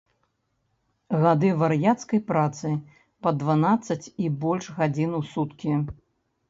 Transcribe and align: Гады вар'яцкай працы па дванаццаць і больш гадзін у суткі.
Гады 1.23 1.51
вар'яцкай 1.59 2.23
працы 2.31 2.73
па 3.27 3.37
дванаццаць 3.45 4.03
і 4.27 4.35
больш 4.47 4.65
гадзін 4.81 5.09
у 5.21 5.23
суткі. 5.37 5.71